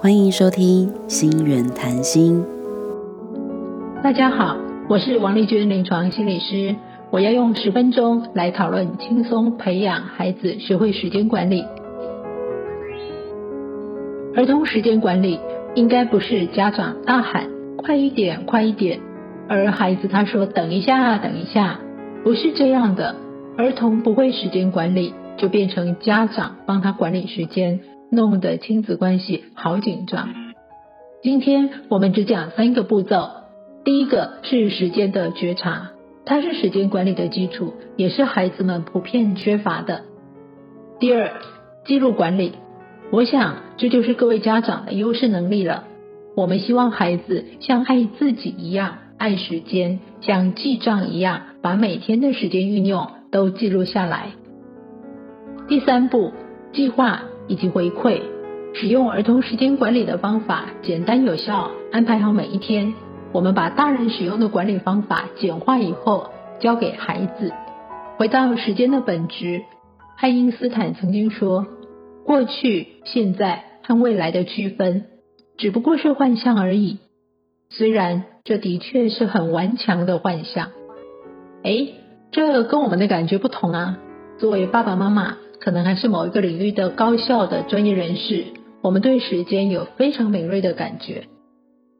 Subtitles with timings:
[0.00, 2.44] 欢迎收听心源谈心。
[4.02, 4.56] 大家好，
[4.88, 6.74] 我是王丽娟，临床心理师。
[7.12, 11.64] 我要用十分钟来讨论轻松培养孩子学会时间管理。
[14.34, 15.38] 儿童时间管理
[15.76, 17.48] 应该不是家长大喊
[17.78, 18.98] “快一点，快一点”，
[19.48, 21.78] 而孩子他说“等一下，等一下”，
[22.24, 23.14] 不是这样的。
[23.56, 27.78] 儿童不会时间管理，就变成家长帮他管理时间，
[28.10, 30.28] 弄得亲子关系好紧张。
[31.22, 33.30] 今天我们只讲三个步骤，
[33.84, 35.90] 第一个是时间的觉察。
[36.24, 40.02] 它是时间管理的基础，也是孩子们普遍缺乏的。
[40.98, 41.30] 第二，
[41.84, 42.52] 记录管理，
[43.10, 45.84] 我想这就是各位家长的优势能力了。
[46.36, 54.32] 我们希望孩子像爱自己一样爱时间，像记账一样把每天的时间运用都记录下来。
[55.68, 56.32] 第三步，
[56.72, 58.22] 计划以及回馈，
[58.74, 62.94] 使用儿童时间管理的方法，简单有效，安排好每一天。
[63.32, 66.30] 我们把大人使用的管理方法简化以后，
[66.60, 67.52] 教给孩子。
[68.18, 69.62] 回到时间的本质，
[70.16, 71.66] 爱因斯坦曾经说
[72.24, 75.06] ：“过去、现在和未来的区分，
[75.58, 76.98] 只不过是幻象而已。”
[77.68, 80.68] 虽然这的确是很顽强的幻象。
[81.64, 81.88] 哎，
[82.30, 83.98] 这跟我们的感觉不同啊！
[84.38, 88.44] 作为爸爸妈妈，可能还是某一个领域的高效的专业人士，
[88.82, 91.24] 我们对时间有非常敏锐的感觉。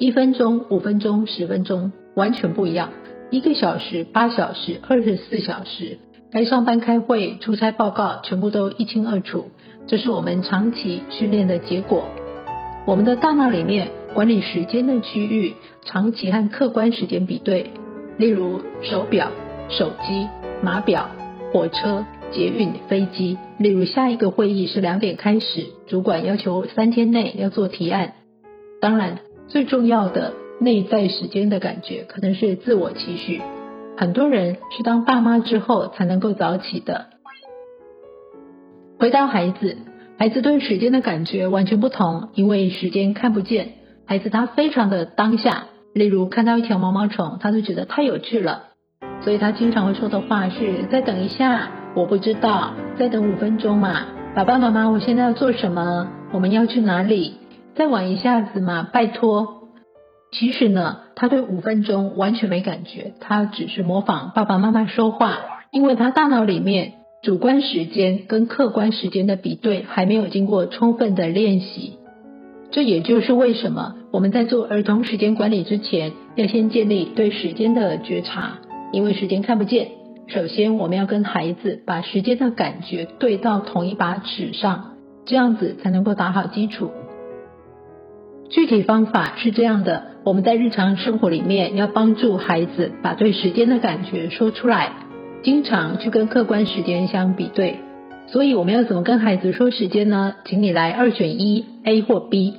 [0.00, 2.90] 一分钟、五分钟、十分钟，完全不一样。
[3.30, 5.98] 一个小时、八小时、二十四小时，
[6.32, 9.46] 该上班、开会、出差报告，全部都一清二楚。
[9.86, 12.04] 这是我们长期训练的结果。
[12.86, 17.70] 我们的大脑里面管理时间的区域，长期和客观时间比对，
[18.18, 19.30] 例如手表、
[19.68, 20.26] 手机、
[20.60, 21.08] 码表、
[21.52, 23.38] 火车、捷运、飞机。
[23.58, 28.14] 例如下一个会议是两点开始，主管要求三天内要做提案。
[28.80, 29.20] 当然。
[29.46, 33.42] 最重要的内在时间的感觉，可能是自我期许。
[33.94, 37.08] 很多人是当爸妈之后才能够早起的。
[38.98, 39.76] 回到孩子，
[40.18, 43.72] 孩子对时间的感觉完全不同，因为时间看不见。
[44.06, 48.70] 孩子他非常的当下，例如看到一条毛毛虫，他就觉得太有趣了，
[49.20, 56.08] 所以他经常会说的话是：“再等一下，我不知道，再等五分钟嘛，爸爸妈妈，我现在要做什么？
[56.32, 57.34] 我们要去哪里？”
[57.76, 59.68] 再晚一下子嘛，拜托。
[60.32, 65.38] 其实呢，他对五分钟完全没感觉，他只是模仿爸爸妈妈说话，
[65.70, 71.98] 因为他大脑里面主观时间跟客观时间的比对还没有经过充分的练习。
[72.72, 78.58] 这也就是为什么我们在做儿童时间管理之前，要先建立对时间的觉察，
[78.92, 79.88] 因为时间看不见。
[80.26, 84.94] 首先，我们要跟孩子把时间的感觉对到同一把尺上，
[85.26, 86.90] 这样子才能够打好基础。
[88.48, 94.92] 具体方法是这样的：我们在日常生活里面要帮助孩子把对时间的感觉说出来，
[95.42, 97.76] 经常去跟客观时间相比对。
[98.26, 100.36] 所以我们要怎么跟孩子说时间呢？
[100.46, 102.54] 请你来二选一，A 或 B。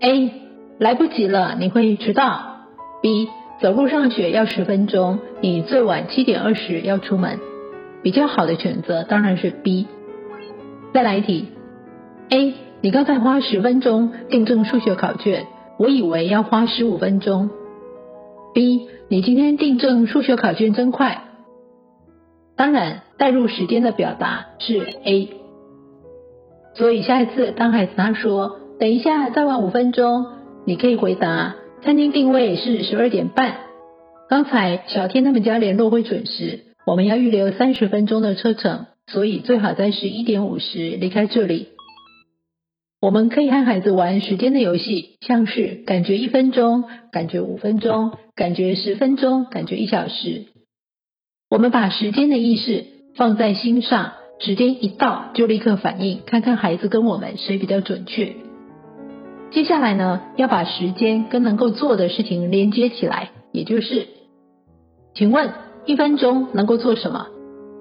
[0.00, 0.32] A
[0.78, 2.66] 来不及了，你会迟到。
[3.00, 3.28] B
[3.60, 7.38] 走路上学要十分钟，你最晚七点二十要出门。
[8.02, 9.86] 比较好的选择当然是 B。
[10.94, 11.48] 再来一题
[12.30, 12.54] ，A。
[12.80, 15.46] 你刚才花十分钟订正数学考卷，
[15.78, 17.50] 我以为要花十五分钟。
[18.54, 21.24] B，你今天订正数学考卷真快。
[22.56, 25.28] 当然，代入时间的表达是 A。
[26.72, 30.24] 所以下一次当孩子他说“等一下，再晚五分钟”，
[30.64, 33.56] 你可以回答：“餐厅定位是十二点半。
[34.28, 41.68] 刚才小天他们家联络会准时，我们要预留三十分钟的车程，所以最好在十一点五十离开这里。”
[43.00, 50.44] 我们可以和孩子玩时间的游戏，像是感觉一分钟，感觉五分钟，感觉十分钟，感觉一小时。
[51.48, 52.84] 我们把时间的意识
[53.16, 58.34] 放在心上，时间一到就立刻反应，看看孩子跟我们谁比较准确。
[59.50, 64.06] 接下来呢，要把时间跟能够做的事情连接起来，也就是，
[65.14, 65.50] 请问
[65.86, 67.26] 一分钟能够做什么？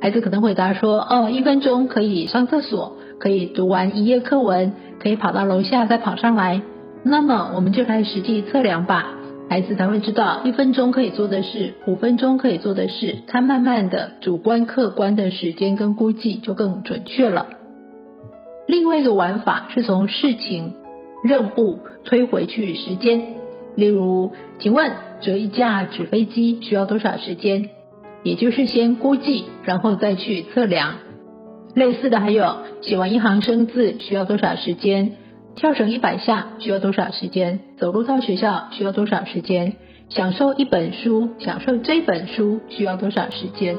[0.00, 4.72] 孩子可能回答说：“哦，一分钟可以上厕所，可以读完一页课文。”
[5.02, 6.60] 可以跑到楼下再跑上来，
[7.02, 9.14] 那么我们就来实际测量吧，
[9.48, 17.46] 孩子才会知道一分钟可以做的事，五分钟可以做的事，他慢慢的主观客观的时间跟估计就更准确了。
[18.66, 20.74] 另外一个玩法是从事情、
[21.22, 23.36] 任务推回去时间，
[23.76, 27.68] 例如，请问折一架纸飞机需要多少时间？
[28.22, 30.96] 也就是先估计，然后再去测量。
[31.74, 35.12] 类似的还有写完一行生字需要多少时间？
[35.56, 37.60] 跳绳一百下需要多少时间？
[37.76, 39.74] 走路到学校需要多少时间？
[40.08, 43.76] 享受一本书，享受这本书需要多少时间？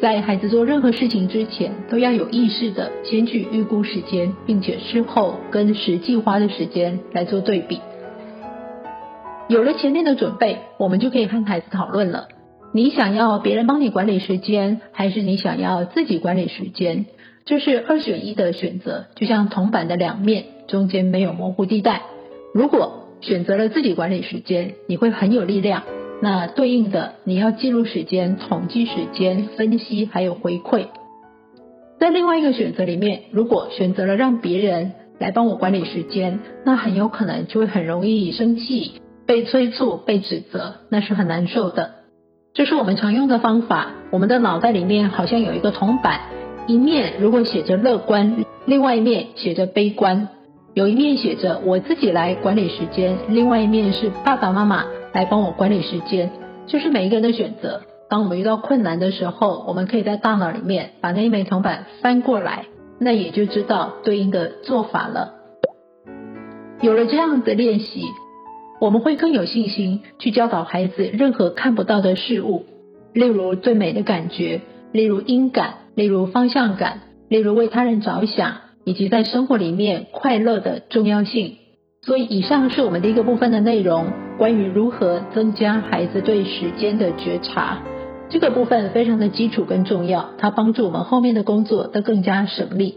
[0.00, 7.80] 在孩子做任何事情之前，都要有意识的先去预估时间，并且事后跟实际花的时间来做对比。
[9.48, 12.28] 有了前面的准备，我们就可以和孩子讨论了。
[12.72, 17.04] 你想要别人帮你管理时间，还是你想要自己管理时间？
[17.44, 22.02] 这是二选一的选择，就像铜板的两面，中间没有模糊地带。
[22.54, 25.82] 如果选择了自己管理时间，你会很有力量。
[26.22, 30.86] 那对应的，你要记录时间、统计时间、分析还有回馈。
[31.98, 41.92] 在另外一个选择里面，如果选择了让别人来帮我管理时间，那很有可能就会很容易生气、被催促、被指责，那是很难受的。
[42.52, 43.92] 这是我们常用的方法。
[44.10, 46.20] 我们的脑袋里面好像有一个铜板，
[46.66, 50.28] 一面如果写着乐观，另外一面写着悲观。
[50.74, 56.30] 有一面写着我自己来管理时间，另外一面是爸爸妈妈来帮我管理时间，
[56.66, 57.82] 就是每一个人的选择。
[58.08, 62.66] 当我们遇到困难的时候，我们可以在大脑里面把那一枚铜板翻过来，
[62.98, 65.34] 那也就知道对应的做法了。
[66.80, 68.04] 有了这样的练习，
[68.80, 72.66] 我们会更有信心去教导孩子任何看不到的事物，
[73.12, 74.60] 例如最美的感觉，
[74.92, 78.56] 例如音感，例如方向感，例如为他人着想。
[78.82, 81.58] 以及在生活里面快乐的重要性，
[82.02, 84.06] 所以以上是我们第一个部分的内容，
[84.38, 87.82] 关于如何增加孩子对时间的觉察。
[88.30, 92.94] 这个部分非常的基础跟重要，它帮助我们后面的工作都更加省力。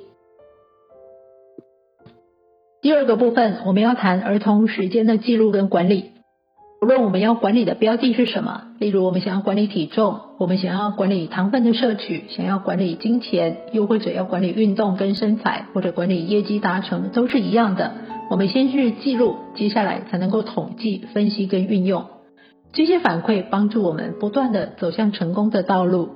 [2.81, 6.11] 第二个部分，我们要谈儿童时间的记录跟管理。
[6.81, 17.91] 无论我们要管理的标的是什么，例如我们想要管理体重，我们想要管理糖分的摄取，想要管理金钱，又或者要管理运动跟身材，或者管理业绩达成，都是一样的。
[18.29, 22.05] 我们先去记录，接下来才能够统计、分析跟运用
[22.71, 26.09] 这些反馈，帮助我们不断的走向成功的道路。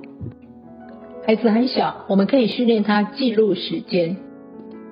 [1.26, 4.16] 孩子很小，我们可以训练他记录时间。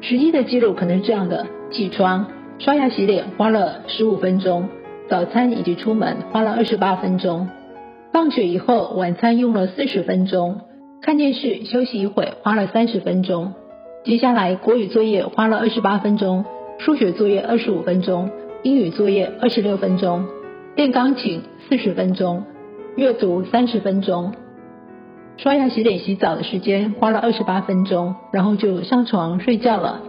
[0.01, 2.27] 实际的记录可能是这样的：起床、
[2.59, 4.69] 刷牙、洗脸花了十五分钟。
[5.09, 7.49] 早餐以及出门花了二十八分钟，
[8.13, 10.63] 放学以后晚餐用了四十分钟，
[11.01, 13.55] 看电视休息一会花了三十分钟，
[14.05, 16.45] 接下来国语作业花了二十八分钟，
[16.79, 18.31] 数学作业二十五分钟，
[18.63, 20.27] 英语作业二十六分钟，
[20.77, 22.45] 练钢琴四十分钟，
[22.97, 24.35] 阅读三十分钟，
[25.37, 30.03] 刷牙洗脸洗澡的时间花了二十八分钟，然后就上床睡觉了。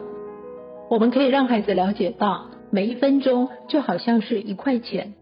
[0.89, 2.47] 我们可以让孩子了解到。
[2.69, 5.13] 每一分钟就好像是一块钱，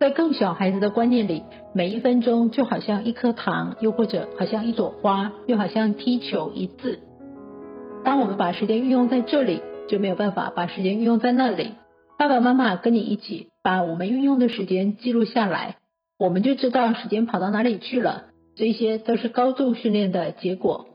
[0.00, 1.42] 在更小孩子的观念里，
[1.74, 7.00] 每一分钟就好像一颗糖，又或者好像一朵花，又好像踢球一次。
[8.02, 11.74] 当我们把时间运用在这里，就没有办法把时间运用在那里。
[12.18, 15.76] 爸爸妈妈跟你一起把我们运用的时间记录下来，
[16.18, 18.24] 我们就知道时间跑到哪里去了。
[18.54, 20.86] 这些都是高度训练的结果。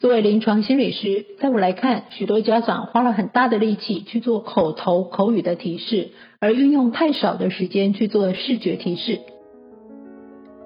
[0.00, 6.10] 作为临床心理师，在我来看，许多家长花了很大的力气去做口头口语的提示，
[6.40, 9.20] 而运用太少的时间去做视觉提示。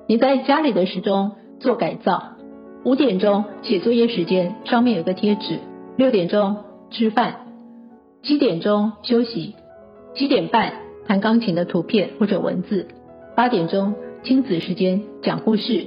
[0.07, 2.37] 你在家里的时钟做改造，
[2.85, 5.61] 五点钟写作业时间上面有个贴纸，
[5.97, 6.57] 六点钟
[6.93, 7.37] 吃饭，
[8.23, 9.55] 七点钟休息，
[10.15, 10.75] 七点半
[11.07, 12.87] 弹钢琴的图片或者文字，
[13.35, 15.87] 八点钟亲子时间讲故事，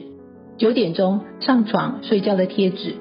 [0.58, 2.96] 九点钟上床睡觉的贴纸。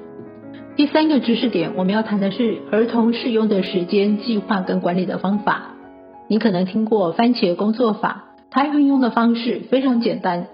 [0.75, 5.71] 第三个知识点，我们要谈的是儿童适用的时间计划跟管理的方法。
[6.27, 10.47] 你可能听过番茄工作法，它运用的方式非常简单。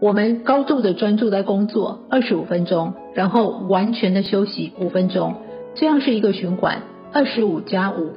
[0.00, 5.34] 我们高度的专注在工作二十五分钟，然后完全的休息五分钟，
[5.78, 6.82] 这样是一个循环，
[7.12, 8.14] 二十五加五。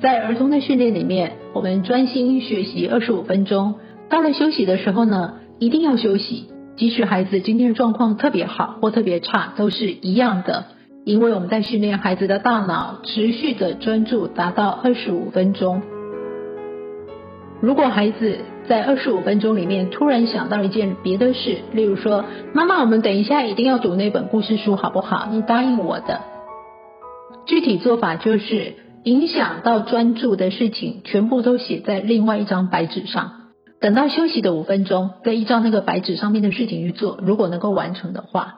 [0.00, 3.74] 在儿童的训练里面，我们专心学习二十五分钟，
[4.08, 6.48] 到了休息的时候呢，一定要休息。
[6.76, 10.64] 即使孩子今天的状况特别好或特别差，都是一样的，
[11.04, 15.82] 因为我们在训练孩子的大脑持续的专注达到二十五分钟。
[17.64, 25.28] 如果孩子在二十五分钟里面突然想到一件别的事，例如说：“妈妈，我们等一下一定要读那本故事书，好不好？
[25.32, 26.20] 你答应我的。”
[27.48, 33.32] 具体做法就是影响到专注的事情，全部都写在另外一张白纸上。
[33.80, 37.18] 等到休息的五分钟，再依照那个白纸上面的事情去做。
[37.22, 38.56] 如果能够完成的话，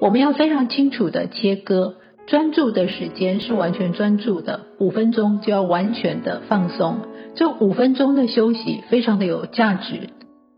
[0.00, 1.96] 我们要非常清楚的切割，
[2.28, 6.98] 专注的时间是完全专注的，五分钟就要完全的放松。
[7.34, 10.10] 这五分钟的休息非常的有价值，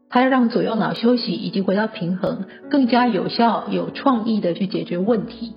[0.09, 5.53] 它要让左右脑休息以及回到平衡，更加有效、有创意的去解决问题。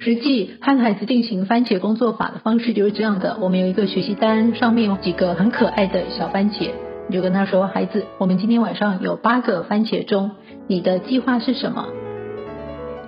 [0.00, 6.70] 实际和孩子进行番茄工作法的方式就是这样的：我们有一个学习单，上面有几个很可爱的小番茄，
[7.08, 10.32] 你就跟他说：“孩子，我们今天晚上有八个番茄钟，
[10.66, 11.86] 你的计划是什么？”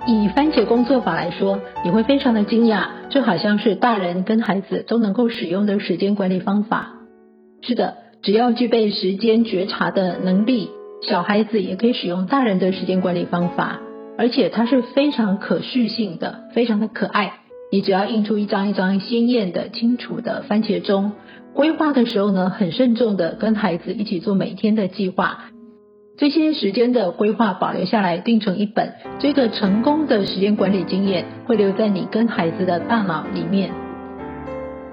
[0.07, 6.93] 以番茄工作法来说，你会非常的惊讶，这好像是大人跟孩子都能够使用的时间管理方法。
[7.61, 10.69] 是的，只要具备时间觉察的能力，
[11.05, 13.81] 小孩子也可以使用大人的时间管理方法，
[14.17, 17.39] 而且它是非常可续性的，非常的可爱。
[17.69, 21.11] 你只要印出一张一张鲜艳的、清楚的番茄钟，
[21.53, 25.49] 规划的时候呢，很慎重的跟孩子一起做每天的计划。
[26.17, 28.93] 这些时间的规划保留下来，定成一本。
[29.19, 33.69] 这个成功的时间管理经验会留在你跟孩子的大脑里面。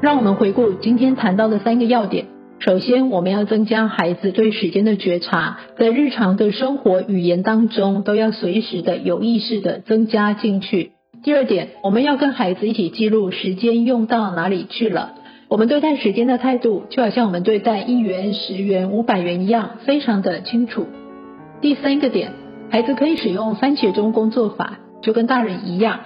[0.03, 2.27] 让我们回顾今天谈到的三个要点。
[2.59, 10.93] 首先，我们要增加孩子对时间的觉察，在日常的生活语言当中，都要随时的有意识的增加进去。
[11.23, 15.15] 第二点，我们要跟孩子一起记录时间用到哪里去了。
[15.49, 20.87] 我们对待时间的态度，就好像我们对待一元、十元、五百元一样，非常的清楚。
[21.61, 22.33] 第三个点，
[22.71, 26.01] 孩子可以使用番茄钟工作法，就跟大人一样。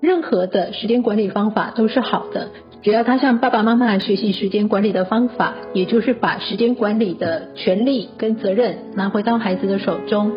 [0.00, 2.48] 任何的时间管理方法都是好的，
[2.82, 10.32] 只要他向爸爸妈妈学习时间管理的方法，也就是把时间管理的权利跟责任拿回到孩子的手中。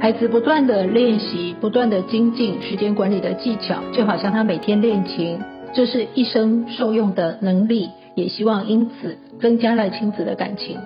[0.00, 5.38] 孩子不断的练习，不断的精进时间管理的技巧，就好像他每天练琴，
[5.72, 10.76] 这是一生受用的能力，也希望因此增加了亲子的感情。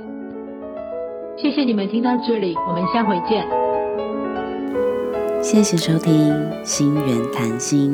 [1.41, 3.47] 谢谢你们听到这里，我们下回见。
[5.41, 6.13] 谢谢收听
[6.65, 7.93] 《心缘谈心》。